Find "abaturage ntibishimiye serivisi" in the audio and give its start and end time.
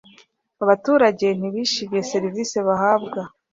0.63-2.57